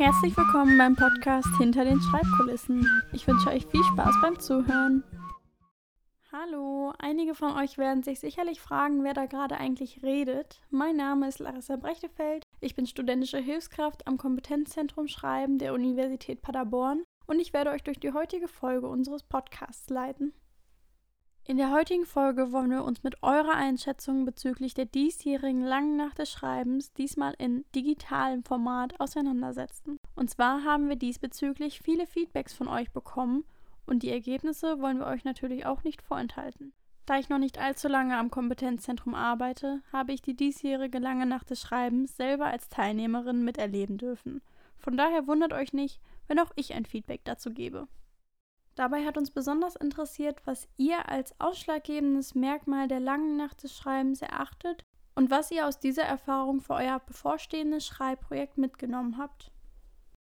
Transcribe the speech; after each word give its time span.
Herzlich 0.00 0.34
willkommen 0.34 0.78
beim 0.78 0.96
Podcast 0.96 1.46
Hinter 1.58 1.84
den 1.84 2.00
Schreibkulissen. 2.00 2.88
Ich 3.12 3.28
wünsche 3.28 3.50
euch 3.50 3.66
viel 3.66 3.84
Spaß 3.84 4.14
beim 4.22 4.40
Zuhören. 4.40 5.04
Hallo, 6.32 6.94
einige 6.98 7.34
von 7.34 7.54
euch 7.58 7.76
werden 7.76 8.02
sich 8.02 8.18
sicherlich 8.18 8.62
fragen, 8.62 9.04
wer 9.04 9.12
da 9.12 9.26
gerade 9.26 9.58
eigentlich 9.58 10.02
redet. 10.02 10.62
Mein 10.70 10.96
Name 10.96 11.28
ist 11.28 11.38
Larissa 11.38 11.76
Brechtefeld. 11.76 12.44
Ich 12.60 12.74
bin 12.74 12.86
studentische 12.86 13.36
Hilfskraft 13.36 14.06
am 14.06 14.16
Kompetenzzentrum 14.16 15.06
Schreiben 15.06 15.58
der 15.58 15.74
Universität 15.74 16.40
Paderborn 16.40 17.04
und 17.26 17.38
ich 17.38 17.52
werde 17.52 17.68
euch 17.68 17.82
durch 17.82 18.00
die 18.00 18.14
heutige 18.14 18.48
Folge 18.48 18.88
unseres 18.88 19.22
Podcasts 19.22 19.90
leiten. 19.90 20.32
In 21.44 21.56
der 21.56 21.72
heutigen 21.72 22.04
Folge 22.04 22.52
wollen 22.52 22.70
wir 22.70 22.84
uns 22.84 23.02
mit 23.02 23.22
eurer 23.22 23.54
Einschätzung 23.54 24.24
bezüglich 24.24 24.74
der 24.74 24.84
diesjährigen 24.84 25.62
langen 25.62 25.96
Nacht 25.96 26.18
des 26.18 26.30
Schreibens 26.30 26.92
diesmal 26.92 27.34
in 27.38 27.64
digitalem 27.74 28.44
Format 28.44 29.00
auseinandersetzen. 29.00 29.96
Und 30.14 30.30
zwar 30.30 30.64
haben 30.64 30.88
wir 30.88 30.96
diesbezüglich 30.96 31.80
viele 31.80 32.06
Feedbacks 32.06 32.52
von 32.52 32.68
euch 32.68 32.92
bekommen 32.92 33.44
und 33.86 34.02
die 34.02 34.10
Ergebnisse 34.10 34.80
wollen 34.80 34.98
wir 34.98 35.06
euch 35.06 35.24
natürlich 35.24 35.66
auch 35.66 35.82
nicht 35.82 36.02
vorenthalten. 36.02 36.72
Da 37.06 37.18
ich 37.18 37.28
noch 37.28 37.38
nicht 37.38 37.58
allzu 37.58 37.88
lange 37.88 38.16
am 38.16 38.30
Kompetenzzentrum 38.30 39.16
arbeite, 39.16 39.82
habe 39.92 40.12
ich 40.12 40.22
die 40.22 40.36
diesjährige 40.36 40.98
lange 40.98 41.26
Nacht 41.26 41.50
des 41.50 41.60
Schreibens 41.60 42.16
selber 42.16 42.46
als 42.46 42.68
Teilnehmerin 42.68 43.42
miterleben 43.42 43.98
dürfen. 43.98 44.42
Von 44.78 44.96
daher 44.96 45.26
wundert 45.26 45.52
euch 45.52 45.72
nicht, 45.72 46.00
wenn 46.28 46.38
auch 46.38 46.52
ich 46.54 46.74
ein 46.74 46.84
Feedback 46.84 47.22
dazu 47.24 47.50
gebe. 47.50 47.88
Dabei 48.80 49.04
hat 49.04 49.18
uns 49.18 49.30
besonders 49.30 49.76
interessiert, 49.76 50.40
was 50.46 50.66
ihr 50.78 51.06
als 51.10 51.38
ausschlaggebendes 51.38 52.34
Merkmal 52.34 52.88
der 52.88 52.98
langen 52.98 53.36
Nacht 53.36 53.62
des 53.62 53.76
Schreibens 53.76 54.22
erachtet 54.22 54.86
und 55.14 55.30
was 55.30 55.50
ihr 55.50 55.68
aus 55.68 55.80
dieser 55.80 56.04
Erfahrung 56.04 56.62
für 56.62 56.72
euer 56.72 56.98
bevorstehendes 57.00 57.84
Schreibprojekt 57.84 58.56
mitgenommen 58.56 59.18
habt. 59.18 59.52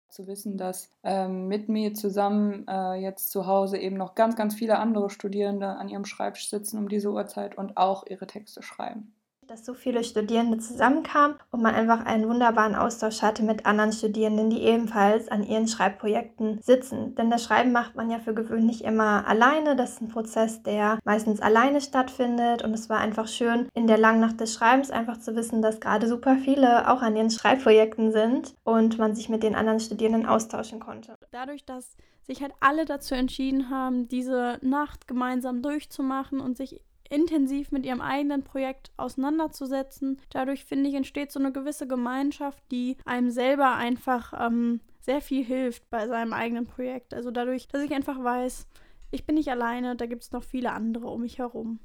Zu 0.10 0.28
wissen, 0.28 0.58
dass 0.58 0.92
ähm, 1.04 1.48
mit 1.48 1.70
mir 1.70 1.94
zusammen 1.94 2.68
äh, 2.68 2.96
jetzt 2.96 3.32
zu 3.32 3.48
Hause 3.48 3.78
eben 3.78 3.96
noch 3.96 4.16
ganz, 4.16 4.36
ganz 4.36 4.54
viele 4.54 4.80
andere 4.80 5.10
Studierende 5.10 5.68
an 5.68 5.88
ihrem 5.88 6.04
Schreibtisch 6.04 6.50
sitzen 6.50 6.78
um 6.78 6.90
diese 6.90 7.10
Uhrzeit 7.10 7.58
und 7.58 7.78
auch 7.78 8.06
ihre 8.06 8.28
Texte 8.28 8.62
schreiben 8.62 9.16
dass 9.52 9.66
so 9.66 9.74
viele 9.74 10.06
Studierende 10.06 10.60
zusammenkamen 10.60 11.36
und 11.52 11.62
man 11.62 11.76
einfach 11.76 12.06
einen 12.06 12.30
wunderbaren 12.30 12.74
Austausch 12.74 13.22
hatte 13.22 13.44
mit 13.44 13.66
anderen 13.66 13.92
Studierenden, 13.92 14.50
die 14.50 14.62
ebenfalls 14.62 15.28
an 15.28 15.44
ihren 15.44 15.68
Schreibprojekten 15.68 16.62
sitzen. 16.62 17.16
Denn 17.16 17.30
das 17.30 17.44
Schreiben 17.44 17.74
macht 17.74 17.98
man 17.98 18.10
ja 18.10 18.20
für 18.20 18.34
gewöhnlich 18.34 18.86
immer 18.86 19.28
alleine. 19.28 19.76
Das 19.76 19.92
ist 19.92 20.02
ein 20.02 20.08
Prozess, 20.08 20.64
der 20.64 21.00
meistens 21.04 21.42
alleine 21.42 21.82
stattfindet. 21.82 22.64
Und 22.64 22.74
es 22.74 22.90
war 22.90 23.00
einfach 23.00 23.28
schön, 23.28 23.68
in 23.74 23.88
der 23.88 23.98
langen 23.98 24.22
Nacht 24.22 24.40
des 24.40 24.54
Schreibens 24.54 24.90
einfach 24.90 25.18
zu 25.18 25.36
wissen, 25.36 25.62
dass 25.62 25.82
gerade 25.82 26.08
super 26.08 26.38
viele 26.38 26.90
auch 26.90 27.02
an 27.02 27.18
ihren 27.18 27.30
Schreibprojekten 27.30 28.14
sind 28.14 28.54
und 28.64 29.00
man 29.00 29.16
sich 29.16 29.28
mit 29.28 29.44
den 29.44 29.56
anderen 29.56 29.82
Studierenden 29.82 30.28
austauschen 30.28 30.80
konnte. 30.80 31.16
Dadurch, 31.32 31.66
dass 31.66 31.98
sich 32.24 32.42
halt 32.42 32.54
alle 32.62 32.86
dazu 32.86 33.16
entschieden 33.16 33.70
haben, 33.70 34.08
diese 34.08 34.60
Nacht 34.62 35.10
gemeinsam 35.10 35.62
durchzumachen 35.62 36.40
und 36.40 36.56
sich 36.56 36.80
intensiv 37.12 37.72
mit 37.72 37.86
ihrem 37.86 38.02
eigenen 38.02 38.44
Projekt 38.44 38.92
auseinanderzusetzen. 38.98 40.20
Dadurch, 40.30 40.66
finde 40.66 40.90
ich, 40.90 40.96
entsteht 40.96 41.32
so 41.32 41.40
eine 41.40 41.52
gewisse 41.52 41.88
Gemeinschaft, 41.88 42.64
die 42.72 42.98
einem 43.06 43.32
selber 43.32 43.76
einfach 43.76 44.34
ähm, 44.40 44.80
sehr 45.02 45.22
viel 45.22 45.44
hilft 45.44 45.90
bei 45.90 46.08
seinem 46.08 46.34
eigenen 46.34 46.66
Projekt. 46.66 47.14
Also 47.14 47.32
dadurch, 47.32 47.68
dass 47.68 47.82
ich 47.82 47.94
einfach 47.94 48.24
weiß, 48.24 48.68
ich 49.12 49.26
bin 49.26 49.36
nicht 49.36 49.50
alleine, 49.50 49.96
da 49.96 50.06
gibt 50.06 50.24
es 50.24 50.32
noch 50.32 50.44
viele 50.44 50.72
andere 50.72 51.08
um 51.08 51.22
mich 51.22 51.40
herum. 51.40 51.80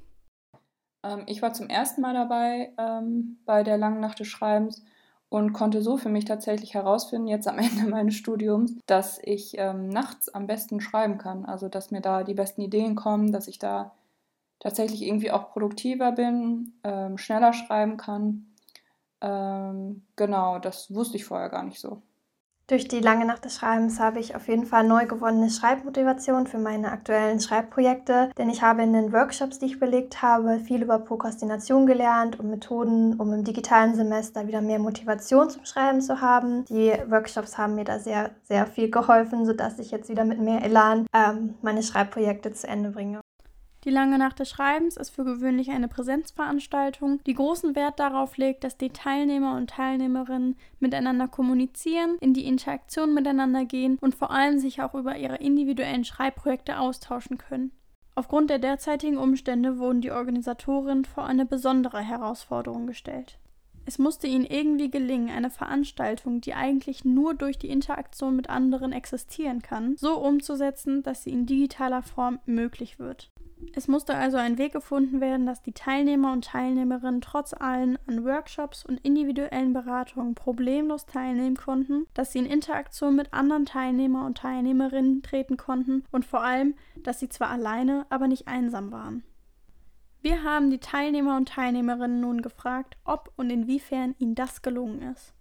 Ähm, 1.03 1.25
ich 1.27 1.43
war 1.43 1.53
zum 1.53 1.69
ersten 1.69 2.01
Mal 2.01 2.15
dabei 2.15 2.73
ähm, 2.79 3.39
bei 3.45 3.63
der 3.63 3.79
langen 3.79 4.01
Nacht 4.01 4.21
des 4.21 4.29
Schreibens 4.29 4.85
und 5.29 5.53
konnte 5.53 5.83
so 5.83 5.97
für 5.97 6.09
mich 6.09 6.25
tatsächlich 6.25 6.75
herausfinden, 6.75 7.27
jetzt 7.27 7.49
am 7.49 7.59
Ende 7.59 7.89
meines 7.89 8.15
Studiums, 8.15 8.75
dass 8.87 9.19
ich 9.23 9.59
ähm, 9.59 9.89
nachts 9.89 10.29
am 10.29 10.47
besten 10.47 10.81
schreiben 10.81 11.19
kann. 11.19 11.45
Also 11.45 11.69
dass 11.69 11.91
mir 11.91 12.01
da 12.01 12.23
die 12.23 12.35
besten 12.35 12.61
Ideen 12.61 12.95
kommen, 12.95 13.33
dass 13.33 13.49
ich 13.49 13.59
da 13.59 13.93
tatsächlich 14.67 15.03
irgendwie 15.03 15.31
auch 15.31 15.53
produktiver 15.53 16.11
bin, 16.11 16.73
ähm, 16.83 17.19
schneller 17.19 17.53
schreiben 17.53 17.97
kann. 17.97 18.47
Ähm, 19.21 20.03
genau, 20.17 20.59
das 20.59 20.93
wusste 20.93 21.17
ich 21.19 21.25
vorher 21.25 21.51
gar 21.51 21.63
nicht 21.63 21.79
so. 21.79 22.03
Durch 22.67 22.89
die 22.89 22.99
lange 22.99 23.25
Nacht 23.25 23.45
des 23.45 23.55
Schreibens 23.55 24.01
habe 24.01 24.19
ich 24.19 24.35
auf 24.35 24.49
jeden 24.49 24.67
Fall 24.67 24.83
neu 24.83 25.07
gewonnene 25.07 25.51
Schreibmotivation 25.51 26.49
für 26.49 26.59
meine 26.59 26.91
aktuellen 26.91 27.39
Schreibprojekte, 27.39 28.31
denn 28.37 28.51
ich 28.51 28.61
habe 28.61 28.83
in 28.83 28.93
den 28.93 29.13
Workshops, 29.13 29.61
die 29.61 29.67
ich 29.67 29.79
belegt 29.79 30.21
habe, 30.21 30.59
viel 30.59 30.83
über 30.83 30.99
Prokrastination 30.99 31.87
gelernt 31.87 32.41
und 32.41 32.51
Methoden, 32.51 33.21
um 33.21 33.33
im 33.33 33.45
digitalen 33.45 33.95
Semester 33.95 34.49
wieder 34.49 34.63
mehr 34.63 34.81
Motivation 34.81 35.49
zum 35.49 35.65
Schreiben 35.65 36.01
zu 36.01 36.21
haben. 36.21 36.65
Die 36.65 36.93
Workshops 37.09 37.57
haben 37.57 37.77
mir 37.77 37.85
da 37.85 38.01
sehr, 38.01 38.33
sehr 38.43 38.67
viel 38.67 38.91
geholfen, 38.91 39.47
sodass 39.47 39.79
ich 39.79 39.93
jetzt 39.93 40.09
wieder 40.09 40.25
mit 40.25 40.41
mehr 40.41 40.65
Elan 40.65 41.07
ähm, 41.13 41.55
meine 41.63 41.85
Schreibprojekte 41.85 42.53
zu 42.53 42.67
Ende 42.67 42.91
bringe. 42.91 43.21
Die 43.87 43.93
lange 43.93 44.19
Nacht 44.19 44.41
des 44.41 44.51
Schreibens 44.51 44.97
ist 44.97 45.11
für 45.11 45.23
gewöhnlich 45.23 45.71
eine 45.71 45.87
Präsenzveranstaltung, 45.87 47.21
die 47.25 47.35
großen 47.35 47.77
Wert 47.77 48.01
darauf 48.01 48.37
legt, 48.37 48.65
dass 48.65 48.77
die 48.77 48.91
Teilnehmer 48.91 49.57
und 49.57 49.71
Teilnehmerinnen 49.71 50.57
miteinander 50.81 51.29
kommunizieren, 51.29 52.17
in 52.19 52.35
die 52.35 52.47
Interaktion 52.47 53.15
miteinander 53.15 53.65
gehen 53.65 53.97
und 54.01 54.17
vor 54.17 54.33
allem 54.33 54.59
sich 54.59 54.83
auch 54.83 54.95
über 54.95 55.17
ihre 55.17 55.37
individuellen 55.37 56.05
Schreibprojekte 56.05 56.81
austauschen 56.81 57.39
können. 57.39 57.71
Aufgrund 58.17 58.51
der 58.51 58.59
derzeitigen 58.59 59.19
Umstände 59.19 59.79
wurden 59.79 60.01
die 60.01 60.11
Organisatorinnen 60.11 61.05
vor 61.05 61.25
eine 61.25 61.47
besondere 61.47 62.01
Herausforderung 62.01 62.89
gestellt. 62.89 63.39
Es 63.85 64.01
musste 64.01 64.27
ihnen 64.27 64.47
irgendwie 64.47 64.91
gelingen, 64.91 65.31
eine 65.31 65.51
Veranstaltung, 65.51 66.41
die 66.41 66.55
eigentlich 66.55 67.05
nur 67.05 67.35
durch 67.35 67.57
die 67.57 67.71
Interaktion 67.71 68.35
mit 68.35 68.51
anderen 68.51 68.91
existieren 68.91 69.63
kann, 69.63 69.97
so 69.97 70.19
umzusetzen, 70.19 71.05
dass 71.05 71.23
sie 71.23 71.31
in 71.31 71.47
digitaler 71.47 72.03
Form 72.03 72.41
möglich 72.47 72.99
wird. 72.99 73.31
Es 73.75 73.89
musste 73.89 74.15
also 74.15 74.37
ein 74.37 74.59
Weg 74.59 74.73
gefunden 74.73 75.21
werden, 75.21 75.47
dass 75.47 75.63
die 75.63 75.73
Teilnehmer 75.73 76.33
und 76.33 76.45
Teilnehmerinnen 76.45 77.21
trotz 77.21 77.55
allem 77.55 77.99
an 78.07 78.25
Workshops 78.25 78.85
und 78.85 78.99
individuellen 79.01 79.73
Beratungen 79.73 80.35
problemlos 80.35 81.07
teilnehmen 81.07 81.57
konnten, 81.57 82.07
dass 82.15 82.33
sie 82.33 82.41
in 82.41 82.47
Interaktion 82.47 83.17
mit 83.17 83.33
anderen 83.33 83.67
Teilnehmer 83.67 84.27
und 84.27 84.39
Teilnehmerinnen 84.39 85.23
treten 85.23 85.57
konnten 85.57 86.05
und 86.11 86.25
vor 86.25 86.43
allem, 86.43 86.75
dass 87.03 87.19
sie 87.21 87.29
zwar 87.29 87.51
alleine, 87.51 88.07
aber 88.11 88.29
nicht 88.29 88.49
einsam 88.49 88.93
waren. 88.93 89.23
Wir 90.23 90.43
haben 90.43 90.71
die 90.71 90.81
Teilnehmer 90.81 91.37
und 91.37 91.49
Teilnehmerinnen 91.49 92.21
nun 92.21 92.43
gefragt, 92.43 92.97
ob 93.05 93.33
und 93.37 93.51
inwiefern 93.51 94.15
ihnen 94.19 94.35
das 94.35 94.63
gelungen 94.63 95.03
ist 95.03 95.36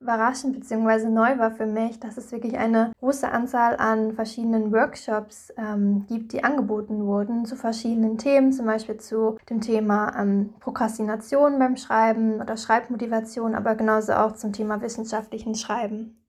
überraschend 0.00 0.54
bzw. 0.54 1.08
neu 1.08 1.38
war 1.38 1.50
für 1.50 1.66
mich, 1.66 1.98
dass 1.98 2.16
es 2.16 2.30
wirklich 2.30 2.58
eine 2.58 2.92
große 3.00 3.30
Anzahl 3.30 3.76
an 3.76 4.12
verschiedenen 4.12 4.72
Workshops 4.72 5.52
ähm, 5.56 6.06
gibt, 6.06 6.32
die 6.32 6.44
angeboten 6.44 7.06
wurden 7.06 7.46
zu 7.46 7.56
verschiedenen 7.56 8.18
Themen, 8.18 8.52
zum 8.52 8.66
Beispiel 8.66 8.98
zu 8.98 9.38
dem 9.48 9.60
Thema 9.60 10.14
ähm, 10.20 10.54
Prokrastination 10.60 11.58
beim 11.58 11.76
Schreiben 11.76 12.40
oder 12.40 12.56
Schreibmotivation, 12.56 13.54
aber 13.54 13.74
genauso 13.74 14.12
auch 14.12 14.32
zum 14.32 14.52
Thema 14.52 14.80
wissenschaftlichen 14.80 15.54
Schreiben. 15.54 16.22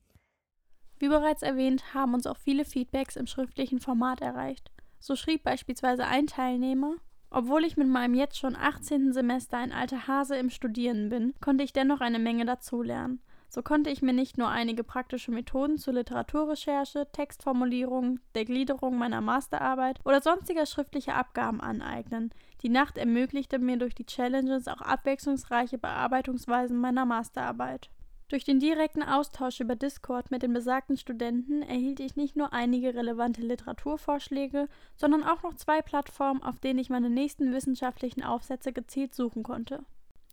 Wie 1.00 1.10
bereits 1.10 1.44
erwähnt, 1.44 1.94
haben 1.94 2.14
uns 2.14 2.26
auch 2.26 2.38
viele 2.38 2.66
Feedbacks 2.66 3.18
im 3.18 3.28
schriftlichen 3.28 3.80
Format 3.80 4.22
erreicht. 4.22 4.72
So 5.00 5.16
schrieb 5.16 5.44
beispielsweise 5.44 6.06
ein 6.06 6.26
Teilnehmer, 6.26 6.96
obwohl 7.30 7.66
ich 7.66 7.78
mit 7.78 7.88
meinem 7.88 8.16
jetzt 8.16 8.40
schon 8.40 8.56
18. 8.56 9.14
Semester 9.14 9.58
ein 9.58 9.72
alter 9.72 10.08
Hase 10.08 10.38
im 10.38 10.50
Studieren 10.50 11.10
bin, 11.10 11.36
konnte 11.40 11.64
ich 11.64 11.74
dennoch 11.74 12.02
eine 12.02 12.18
Menge 12.18 12.46
dazulernen. 12.46 13.22
So 13.50 13.62
konnte 13.62 13.90
ich 13.90 14.02
mir 14.02 14.14
nicht 14.14 14.38
nur 14.38 14.50
einige 14.50 14.84
praktische 14.84 15.32
Methoden 15.32 15.78
zur 15.78 15.94
Literaturrecherche, 15.94 17.08
Textformulierung, 17.12 18.20
der 18.36 18.46
Gliederung 18.46 18.98
meiner 18.98 19.22
Masterarbeit 19.22 20.00
oder 20.04 20.22
sonstiger 20.22 20.66
schriftlicher 20.66 21.16
Abgaben 21.16 21.62
aneignen. 21.62 22.32
Die 22.62 22.70
Nacht 22.70 22.98
ermöglichte 22.98 23.58
mir 23.58 23.78
durch 23.78 23.96
die 23.96 24.06
Challenges 24.06 24.68
auch 24.68 24.82
abwechslungsreiche 24.82 25.78
Bearbeitungsweisen 25.78 26.78
meiner 26.78 27.06
Masterarbeit. 27.06 27.90
Durch 28.30 28.44
den 28.44 28.60
direkten 28.60 29.04
Austausch 29.04 29.62
über 29.62 29.78
Discord 29.78 30.32
mit 30.32 30.44
den 30.44 30.52
besagten 30.52 30.98
Studenten 30.98 31.62
erhielt 31.62 32.02
ich 32.02 32.18
nicht 32.18 32.36
nur 32.36 32.52
einige 32.52 32.94
relevante 32.94 33.42
Literaturvorschläge, 33.42 34.68
sondern 34.98 35.24
auch 35.24 35.44
noch 35.44 35.54
zwei 35.54 35.82
Plattformen, 35.82 36.44
auf 36.44 36.60
denen 36.60 36.80
ich 36.80 36.90
meine 36.90 37.10
nächsten 37.10 37.54
wissenschaftlichen 37.54 38.24
Aufsätze 38.24 38.74
gezielt 38.74 39.16
suchen 39.16 39.44
konnte. 39.44 39.86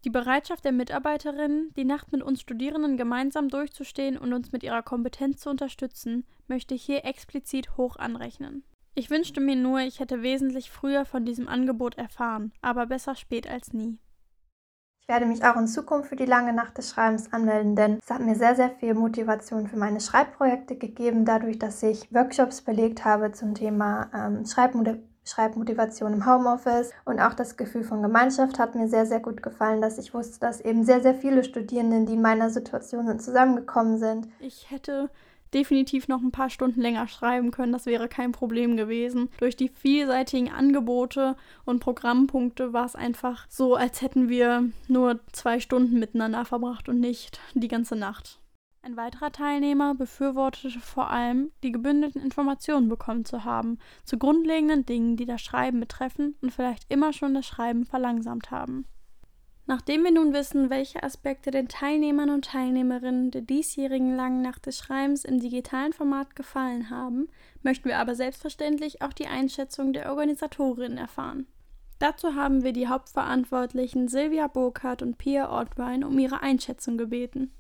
Die 0.05 0.11
Bereitschaft 0.11 0.67
der 0.67 0.73
Mitarbeiterinnen, 0.73 1.73
die 1.79 1.87
Nacht 1.87 2.13
mit 2.13 2.23
uns 2.23 2.43
Studierenden 2.43 2.99
gemeinsam 2.99 3.49
durchzustehen 3.49 4.19
und 4.19 4.35
uns 4.35 4.53
mit 4.53 4.63
ihrer 4.63 4.83
Kompetenz 4.83 5.41
zu 5.41 5.49
unterstützen, 5.49 6.27
möchte 6.47 6.75
ich 6.75 6.83
hier 6.83 7.07
explizit 7.07 7.79
hoch 7.79 7.97
anrechnen. 7.97 8.65
Ich 8.95 9.09
wünschte 9.09 9.41
mir 9.41 9.57
nur, 9.57 9.81
ich 9.81 10.01
hätte 10.01 10.23
wesentlich 10.23 10.71
früher 10.71 11.07
von 11.07 11.25
diesem 11.25 11.49
Angebot 11.49 11.97
erfahren, 11.97 12.53
aber 12.61 12.85
besser 12.87 13.15
spät 13.15 13.49
als 13.49 13.73
nie. 13.73 13.99
Ich 15.01 15.09
werde 15.09 15.27
mich 15.27 15.43
auch 15.45 15.57
in 15.57 15.67
Zukunft 15.67 16.11
für 16.11 16.17
die 16.17 16.27
lange 16.27 16.53
Nacht 16.53 16.77
des 16.77 16.91
Schreibens 16.91 17.33
anmelden, 17.33 17.75
denn 17.75 17.99
es 18.03 18.11
hat 18.11 18.21
mir 18.21 18.37
sehr, 18.37 18.55
sehr 18.57 18.71
viel 18.71 18.95
Motivation 18.95 19.67
für 19.67 19.77
meine 19.77 20.01
Schreibprojekte 20.01 20.77
gegeben, 20.77 21.25
dadurch, 21.25 21.59
dass 21.59 21.83
ich 21.83 22.13
Workshops 22.13 22.61
belegt 22.63 23.07
habe 23.07 23.33
zum 23.33 23.55
Thema 23.55 24.11
ähm, 24.15 24.45
Schreibmodell 24.45 25.03
Schreibmotivation 25.25 26.13
im 26.13 26.27
Homeoffice 26.27 26.93
und 27.05 27.21
auch 27.21 27.35
das 27.35 27.57
Gefühl 27.57 27.85
von 27.85 28.03
Gemeinschaft 28.03 28.59
hat 28.59 28.75
mir 28.75 28.89
sehr, 28.89 29.07
sehr 29.07 29.21
gut 29.21 29.43
gefallen, 29.43 29.81
dass 29.81 29.99
ich 29.99 30.15
wusste, 30.15 30.41
dass 30.41 30.61
eben 30.61 30.85
sehr, 30.85 31.01
sehr 31.01 31.15
viele 31.15 31.45
Studierenden, 31.45 32.07
die 32.07 32.15
in 32.15 32.23
meiner 32.23 32.51
Situation 32.51 33.07
sind, 33.07 33.23
zusammengekommen 33.23 33.99
sind. 33.99 34.29
Ich 34.41 34.71
hätte 34.71 35.11
definitiv 35.55 36.09
noch 36.09 36.21
ein 36.21 36.33
paar 36.33 36.51
Stunden 36.51 36.81
länger 36.81 37.07
schreiben 37.07 37.53
können. 37.53 37.73
Das 37.73 37.87
wäre 37.87 38.09
kein 38.09 38.33
Problem 38.33 38.77
gewesen. 38.77 39.31
Durch 39.39 39.57
die 39.57 39.69
vielseitigen 39.69 40.51
Angebote 40.51 41.37
und 41.65 41.81
Programmpunkte 41.81 42.73
war 42.73 42.85
es 42.85 42.97
einfach 42.97 43.47
so, 43.49 43.77
als 43.77 44.03
hätten 44.03 44.29
wir 44.29 44.65
nur 44.89 45.21
zwei 45.33 45.61
Stunden 45.61 45.99
miteinander 45.99 46.45
verbracht 46.45 46.89
und 46.89 47.01
nicht 47.01 47.41
die 47.55 47.69
ganze 47.69 47.97
Nacht. 47.97 48.41
Ein 48.85 48.99
weiterer 48.99 49.33
Teilnehmer 49.33 49.95
befürwortete 49.95 50.79
vor 50.79 51.09
allem, 51.09 51.51
die 51.63 51.73
gebündelten 51.73 52.21
Informationen 52.21 52.91
bekommen 52.91 53.25
zu 53.25 53.43
haben, 53.43 53.79
zu 54.05 54.19
grundlegenden 54.19 54.85
Dingen, 54.85 55.17
die 55.17 55.25
das 55.25 55.41
Schreiben 55.41 55.81
betreffen 55.81 56.37
und 56.43 56.53
vielleicht 56.53 56.85
immer 56.93 57.15
schon 57.15 57.33
das 57.33 57.47
Schreiben 57.47 57.87
verlangsamt 57.87 58.51
haben. 58.51 58.85
Nachdem 59.65 60.05
wir 60.05 60.11
nun 60.11 60.35
wissen, 60.35 60.69
welche 60.69 61.03
Aspekte 61.03 61.51
den 61.51 61.69
Teilnehmern 61.69 62.29
und 62.29 62.45
Teilnehmerinnen 62.45 63.31
der 63.31 63.41
diesjährigen 63.41 64.15
langen 64.17 64.43
Nacht 64.43 64.67
des 64.67 64.77
Schreibens 64.77 65.25
im 65.25 65.41
digitalen 65.41 65.95
Format 65.95 66.37
gefallen 66.37 66.91
haben, 66.91 67.29
möchten 67.63 67.89
wir 67.89 67.99
aber 67.99 68.15
selbstverständlich 68.15 69.01
auch 69.01 69.15
die 69.15 69.29
Einschätzung 69.29 69.95
der 69.95 70.11
Organisatorinnen 70.11 70.99
erfahren. 70.99 71.47
Dazu 72.01 72.35
haben 72.35 72.63
wir 72.63 72.75
die 72.75 72.89
Hauptverantwortlichen 72.89 74.09
Silvia 74.09 74.47
Burkhardt 74.47 75.01
und 75.01 75.17
Pia 75.17 75.49
Ortwein 75.49 76.05
um 76.05 76.19
ihre 76.19 76.43
Einschätzung 76.43 76.99
gebeten. 76.99 77.51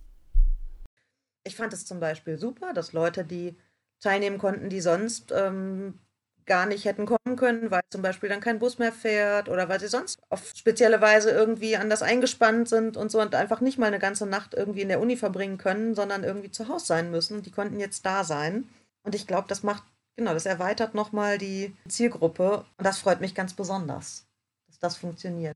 Ich 1.44 1.56
fand 1.56 1.72
es 1.72 1.86
zum 1.86 2.00
Beispiel 2.00 2.38
super, 2.38 2.72
dass 2.72 2.92
Leute, 2.92 3.24
die 3.24 3.54
teilnehmen 4.00 4.38
konnten, 4.38 4.68
die 4.68 4.80
sonst 4.80 5.32
ähm, 5.32 5.98
gar 6.46 6.66
nicht 6.66 6.84
hätten 6.84 7.06
kommen 7.06 7.36
können, 7.36 7.70
weil 7.70 7.82
zum 7.90 8.02
Beispiel 8.02 8.28
dann 8.28 8.40
kein 8.40 8.58
Bus 8.58 8.78
mehr 8.78 8.92
fährt 8.92 9.48
oder 9.48 9.68
weil 9.68 9.80
sie 9.80 9.88
sonst 9.88 10.20
auf 10.28 10.52
spezielle 10.54 11.00
Weise 11.00 11.30
irgendwie 11.30 11.76
anders 11.76 12.02
eingespannt 12.02 12.68
sind 12.68 12.96
und 12.96 13.10
so 13.10 13.20
und 13.20 13.34
einfach 13.34 13.60
nicht 13.60 13.78
mal 13.78 13.86
eine 13.86 13.98
ganze 13.98 14.26
Nacht 14.26 14.54
irgendwie 14.54 14.82
in 14.82 14.88
der 14.88 15.00
Uni 15.00 15.16
verbringen 15.16 15.58
können, 15.58 15.94
sondern 15.94 16.24
irgendwie 16.24 16.50
zu 16.50 16.68
Hause 16.68 16.86
sein 16.86 17.10
müssen. 17.10 17.42
Die 17.42 17.50
konnten 17.50 17.80
jetzt 17.80 18.04
da 18.04 18.24
sein. 18.24 18.68
Und 19.04 19.14
ich 19.14 19.26
glaube, 19.26 19.48
das 19.48 19.62
macht, 19.62 19.84
genau, 20.16 20.34
das 20.34 20.46
erweitert 20.46 20.94
nochmal 20.94 21.38
die 21.38 21.74
Zielgruppe. 21.88 22.64
Und 22.76 22.84
das 22.84 22.98
freut 22.98 23.20
mich 23.20 23.34
ganz 23.34 23.54
besonders, 23.54 24.26
dass 24.68 24.78
das 24.78 24.96
funktioniert. 24.96 25.54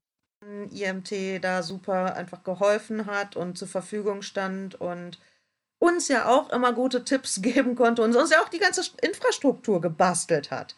IMT 0.70 1.42
da 1.42 1.62
super 1.62 2.14
einfach 2.14 2.44
geholfen 2.44 3.06
hat 3.06 3.36
und 3.36 3.58
zur 3.58 3.68
Verfügung 3.68 4.22
stand 4.22 4.80
und 4.80 5.18
uns 5.78 6.08
ja 6.08 6.26
auch 6.28 6.50
immer 6.52 6.72
gute 6.72 7.04
Tipps 7.04 7.40
geben 7.42 7.74
konnte 7.74 8.02
und 8.02 8.16
uns 8.16 8.30
ja 8.30 8.40
auch 8.42 8.48
die 8.48 8.58
ganze 8.58 8.82
Infrastruktur 9.02 9.80
gebastelt 9.80 10.50
hat. 10.50 10.76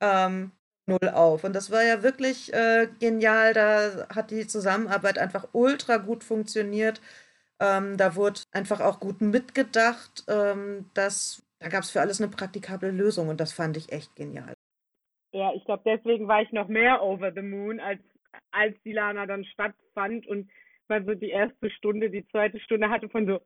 Ähm, 0.00 0.52
null 0.86 1.08
auf. 1.12 1.44
Und 1.44 1.54
das 1.54 1.70
war 1.70 1.82
ja 1.82 2.02
wirklich 2.02 2.52
äh, 2.52 2.88
genial. 3.00 3.52
Da 3.54 4.06
hat 4.14 4.30
die 4.30 4.46
Zusammenarbeit 4.46 5.18
einfach 5.18 5.48
ultra 5.52 5.96
gut 5.96 6.22
funktioniert. 6.24 7.00
Ähm, 7.60 7.96
da 7.96 8.16
wurde 8.16 8.40
einfach 8.52 8.80
auch 8.80 9.00
gut 9.00 9.20
mitgedacht. 9.20 10.24
Ähm, 10.28 10.90
das, 10.94 11.42
da 11.58 11.68
gab 11.68 11.82
es 11.82 11.90
für 11.90 12.00
alles 12.00 12.20
eine 12.20 12.30
praktikable 12.30 12.90
Lösung 12.90 13.28
und 13.28 13.40
das 13.40 13.52
fand 13.52 13.76
ich 13.76 13.92
echt 13.92 14.14
genial. 14.14 14.54
Ja, 15.32 15.52
ich 15.54 15.64
glaube, 15.64 15.82
deswegen 15.84 16.28
war 16.28 16.42
ich 16.42 16.52
noch 16.52 16.68
mehr 16.68 17.02
over 17.02 17.32
the 17.32 17.42
moon, 17.42 17.80
als, 17.80 18.00
als 18.52 18.76
die 18.84 18.92
Lana 18.92 19.26
dann 19.26 19.44
stattfand 19.44 20.26
und 20.26 20.50
man 20.88 21.04
so 21.04 21.14
die 21.14 21.30
erste 21.30 21.70
Stunde, 21.70 22.10
die 22.10 22.26
zweite 22.28 22.60
Stunde 22.60 22.88
hatte 22.90 23.08
von 23.08 23.26
so, 23.26 23.40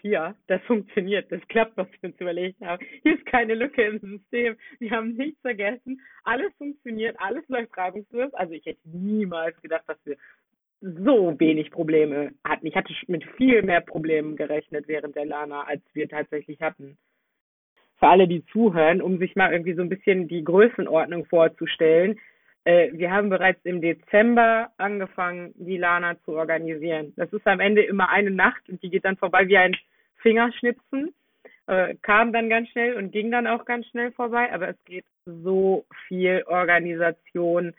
Pia, 0.00 0.34
das 0.46 0.62
funktioniert, 0.62 1.30
das 1.30 1.40
klappt, 1.48 1.76
was 1.76 1.86
wir 2.00 2.10
uns 2.10 2.20
überlegt 2.20 2.60
haben. 2.62 2.84
Hier 3.02 3.14
ist 3.14 3.26
keine 3.26 3.54
Lücke 3.54 3.82
im 3.82 3.98
System. 3.98 4.56
Wir 4.78 4.90
haben 4.90 5.14
nichts 5.14 5.40
vergessen. 5.42 6.00
Alles 6.24 6.52
funktioniert, 6.56 7.16
alles 7.20 7.46
läuft 7.48 7.76
reibungslos. 7.76 8.32
Also 8.34 8.54
ich 8.54 8.64
hätte 8.64 8.80
niemals 8.84 9.60
gedacht, 9.60 9.84
dass 9.86 9.98
wir 10.04 10.16
so 10.80 11.38
wenig 11.38 11.70
Probleme 11.70 12.32
hatten. 12.44 12.66
Ich 12.66 12.74
hatte 12.74 12.94
mit 13.06 13.24
viel 13.36 13.62
mehr 13.62 13.82
Problemen 13.82 14.36
gerechnet 14.36 14.88
während 14.88 15.14
der 15.16 15.26
Lana, 15.26 15.64
als 15.64 15.82
wir 15.92 16.08
tatsächlich 16.08 16.60
hatten. 16.62 16.96
Für 17.98 18.08
alle, 18.08 18.26
die 18.26 18.44
zuhören, 18.46 19.02
um 19.02 19.18
sich 19.18 19.36
mal 19.36 19.52
irgendwie 19.52 19.74
so 19.74 19.82
ein 19.82 19.90
bisschen 19.90 20.26
die 20.26 20.42
Größenordnung 20.42 21.26
vorzustellen. 21.26 22.18
Äh, 22.64 22.90
wir 22.92 23.10
haben 23.10 23.30
bereits 23.30 23.64
im 23.64 23.80
Dezember 23.80 24.70
angefangen, 24.76 25.52
die 25.56 25.78
Lana 25.78 26.16
zu 26.24 26.32
organisieren. 26.32 27.12
Das 27.16 27.32
ist 27.32 27.46
am 27.46 27.60
Ende 27.60 27.82
immer 27.82 28.10
eine 28.10 28.30
Nacht 28.30 28.68
und 28.68 28.82
die 28.82 28.90
geht 28.90 29.04
dann 29.04 29.16
vorbei 29.16 29.48
wie 29.48 29.56
ein 29.56 29.76
Fingerschnipsen. 30.16 31.14
Äh, 31.66 31.94
kam 32.02 32.32
dann 32.32 32.50
ganz 32.50 32.68
schnell 32.70 32.94
und 32.94 33.12
ging 33.12 33.30
dann 33.30 33.46
auch 33.46 33.64
ganz 33.64 33.86
schnell 33.86 34.12
vorbei, 34.12 34.52
aber 34.52 34.70
es 34.70 34.84
geht 34.84 35.04
so 35.24 35.84
viel 36.08 36.44
Organisation 36.46 37.74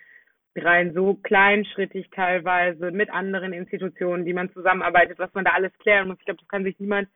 rein, 0.55 0.93
so 0.93 1.15
kleinschrittig 1.15 2.09
teilweise 2.11 2.91
mit 2.91 3.09
anderen 3.09 3.53
Institutionen, 3.53 4.25
die 4.25 4.33
man 4.33 4.51
zusammenarbeitet, 4.51 5.19
was 5.19 5.33
man 5.33 5.45
da 5.45 5.51
alles 5.51 5.71
klären 5.79 6.07
muss. 6.07 6.17
Ich 6.19 6.25
glaube, 6.25 6.39
das 6.39 6.47
kann 6.47 6.63
sich 6.63 6.79
niemand 6.79 7.07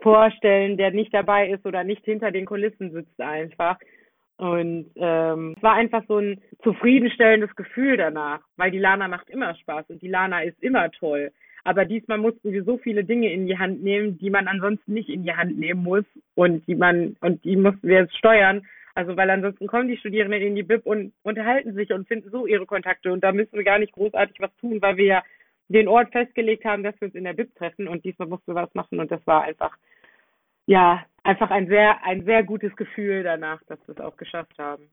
vorstellen, 0.00 0.76
der 0.76 0.90
nicht 0.90 1.12
dabei 1.12 1.50
ist 1.50 1.64
oder 1.66 1.84
nicht 1.84 2.04
hinter 2.04 2.30
den 2.30 2.46
Kulissen 2.46 2.92
sitzt 2.92 3.20
einfach. 3.20 3.78
Und 4.38 4.90
ähm, 4.96 5.54
es 5.56 5.62
war 5.62 5.74
einfach 5.74 6.04
so 6.08 6.18
ein 6.18 6.40
zufriedenstellendes 6.62 7.54
Gefühl 7.56 7.96
danach, 7.96 8.40
weil 8.56 8.70
die 8.70 8.78
Lana 8.78 9.08
macht 9.08 9.30
immer 9.30 9.54
Spaß 9.54 9.86
und 9.88 10.02
die 10.02 10.08
Lana 10.08 10.42
ist 10.42 10.62
immer 10.62 10.90
toll. 10.90 11.32
Aber 11.64 11.84
diesmal 11.84 12.18
mussten 12.18 12.52
wir 12.52 12.62
so 12.62 12.78
viele 12.78 13.02
Dinge 13.02 13.32
in 13.32 13.46
die 13.46 13.58
Hand 13.58 13.82
nehmen, 13.82 14.18
die 14.18 14.30
man 14.30 14.46
ansonsten 14.46 14.92
nicht 14.92 15.08
in 15.08 15.24
die 15.24 15.34
Hand 15.34 15.58
nehmen 15.58 15.82
muss 15.82 16.04
und 16.34 16.66
die 16.68 16.74
man 16.74 17.16
und 17.20 17.44
die 17.44 17.56
mussten 17.56 17.88
wir 17.88 18.00
jetzt 18.00 18.16
steuern. 18.16 18.66
Also 18.94 19.16
weil 19.16 19.28
ansonsten 19.30 19.66
kommen 19.66 19.88
die 19.88 19.96
Studierenden 19.96 20.42
in 20.42 20.54
die 20.54 20.62
BIP 20.62 20.86
und 20.86 21.12
unterhalten 21.22 21.74
sich 21.74 21.92
und 21.92 22.06
finden 22.06 22.30
so 22.30 22.46
ihre 22.46 22.66
Kontakte 22.66 23.12
und 23.12 23.24
da 23.24 23.32
müssen 23.32 23.54
wir 23.54 23.64
gar 23.64 23.78
nicht 23.78 23.92
großartig 23.92 24.36
was 24.38 24.54
tun, 24.60 24.80
weil 24.80 24.96
wir 24.96 25.04
ja 25.04 25.22
den 25.68 25.88
Ort 25.88 26.12
festgelegt 26.12 26.64
haben, 26.64 26.82
dass 26.82 26.94
wir 27.00 27.06
uns 27.06 27.14
in 27.14 27.24
der 27.24 27.32
BIP 27.32 27.54
treffen 27.56 27.88
und 27.88 28.04
diesmal 28.04 28.28
mussten 28.28 28.52
wir 28.52 28.62
was 28.62 28.74
machen 28.74 29.00
und 29.00 29.10
das 29.10 29.26
war 29.26 29.42
einfach 29.42 29.76
ja 30.66 31.04
einfach 31.22 31.50
ein 31.50 31.66
sehr 31.68 32.04
ein 32.04 32.24
sehr 32.24 32.44
gutes 32.44 32.74
Gefühl 32.76 33.22
danach, 33.22 33.60
dass 33.66 33.78
wir 33.86 33.94
es 33.96 34.00
auch 34.00 34.16
geschafft 34.16 34.58
haben. 34.58 34.90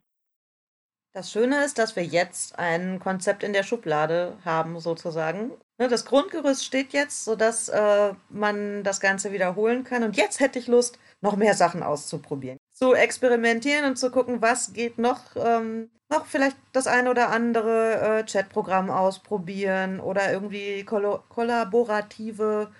Das 1.15 1.31
Schöne 1.31 1.63
ist, 1.63 1.77
dass 1.77 1.95
wir 1.95 2.03
jetzt 2.03 2.57
ein 2.57 2.99
Konzept 2.99 3.43
in 3.43 3.53
der 3.53 3.61
Schublade 3.61 4.35
haben, 4.43 4.79
sozusagen. 4.79 5.51
Ne, 5.77 5.87
das 5.87 6.05
Grundgerüst 6.05 6.65
steht 6.65 6.91
jetzt, 6.91 7.23
sodass 7.23 7.69
äh, 7.69 8.13
man 8.29 8.83
das 8.83 8.99
Ganze 8.99 9.31
wiederholen 9.31 9.83
kann. 9.83 10.01
Und 10.01 10.17
jetzt 10.17 10.39
hätte 10.39 10.57
ich 10.57 10.65
Lust, 10.67 10.97
noch 11.21 11.35
mehr 11.35 11.53
Sachen 11.53 11.83
auszuprobieren. 11.83 12.57
Zu 12.71 12.95
experimentieren 12.95 13.85
und 13.85 13.97
zu 13.97 14.09
gucken, 14.09 14.41
was 14.41 14.73
geht 14.73 14.97
noch. 14.97 15.35
Ähm, 15.35 15.91
noch 16.09 16.25
vielleicht 16.25 16.57
das 16.71 16.87
ein 16.87 17.07
oder 17.07 17.29
andere 17.29 18.21
äh, 18.21 18.23
Chatprogramm 18.23 18.89
ausprobieren 18.89 19.99
oder 19.99 20.31
irgendwie 20.31 20.83
kollaborative 20.83 22.71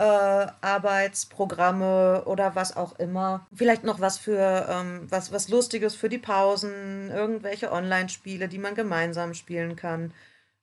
äh, 0.00 0.46
Arbeitsprogramme 0.62 2.24
oder 2.24 2.54
was 2.54 2.74
auch 2.74 2.98
immer. 2.98 3.46
Vielleicht 3.52 3.84
noch 3.84 4.00
was 4.00 4.16
für 4.16 4.66
ähm, 4.66 5.06
was, 5.10 5.30
was 5.30 5.50
Lustiges 5.50 5.94
für 5.94 6.08
die 6.08 6.16
Pausen, 6.16 7.10
irgendwelche 7.10 7.70
Online-Spiele, 7.70 8.48
die 8.48 8.56
man 8.56 8.74
gemeinsam 8.74 9.34
spielen 9.34 9.76
kann. 9.76 10.14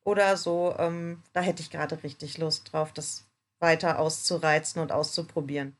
Oder 0.03 0.37
so. 0.37 0.73
Ähm, 0.79 1.21
da 1.33 1.41
hätte 1.41 1.61
ich 1.61 1.69
gerade 1.69 2.01
richtig 2.01 2.39
Lust 2.39 2.73
drauf, 2.73 2.93
das 2.93 3.27
weiter 3.59 3.99
auszureizen 3.99 4.81
und 4.81 4.91
auszuprobieren. 4.91 5.77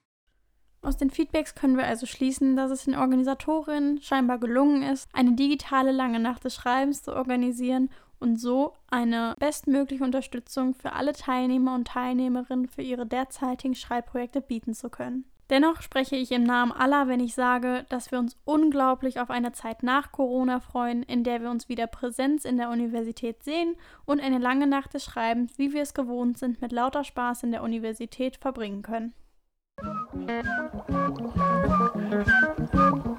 Aus 0.83 0.97
den 0.97 1.09
Feedbacks 1.09 1.55
können 1.55 1.77
wir 1.77 1.85
also 1.85 2.05
schließen, 2.05 2.55
dass 2.55 2.69
es 2.69 2.85
den 2.85 2.95
Organisatorinnen 2.95 4.01
scheinbar 4.01 4.37
gelungen 4.37 4.83
ist, 4.83 5.09
eine 5.13 5.33
digitale 5.33 5.91
lange 5.91 6.19
Nacht 6.19 6.43
des 6.43 6.53
Schreibens 6.53 7.01
zu 7.01 7.15
organisieren 7.15 7.89
und 8.19 8.39
so 8.39 8.73
eine 8.89 9.35
bestmögliche 9.39 10.03
Unterstützung 10.03 10.73
für 10.73 10.93
alle 10.93 11.13
Teilnehmer 11.13 11.75
und 11.75 11.87
Teilnehmerinnen 11.87 12.67
für 12.67 12.81
ihre 12.81 13.05
derzeitigen 13.05 13.75
Schreibprojekte 13.75 14.41
bieten 14.41 14.73
zu 14.73 14.89
können. 14.89 15.25
Dennoch 15.49 15.81
spreche 15.81 16.17
ich 16.17 16.31
im 16.33 16.43
Namen 16.43 16.73
aller, 16.73 17.07
wenn 17.07 17.21
ich 17.21 17.33
sage, 17.33 17.85
dass 17.87 18.11
wir 18.11 18.19
uns 18.19 18.35
unglaublich 18.43 19.21
auf 19.21 19.29
eine 19.29 19.53
Zeit 19.53 19.81
nach 19.81 20.11
Corona 20.11 20.59
freuen, 20.59 21.03
in 21.03 21.23
der 21.23 21.41
wir 21.41 21.49
uns 21.49 21.69
wieder 21.69 21.87
Präsenz 21.87 22.43
in 22.43 22.57
der 22.57 22.69
Universität 22.69 23.43
sehen 23.43 23.75
und 24.05 24.19
eine 24.19 24.39
lange 24.39 24.67
Nacht 24.67 24.93
des 24.93 25.05
Schreibens, 25.05 25.57
wie 25.57 25.71
wir 25.71 25.83
es 25.83 25.93
gewohnt 25.93 26.37
sind, 26.37 26.61
mit 26.61 26.73
lauter 26.73 27.05
Spaß 27.05 27.43
in 27.43 27.51
der 27.51 27.63
Universität 27.63 28.35
verbringen 28.35 28.81
können. 28.81 29.13
Musik 32.09 33.16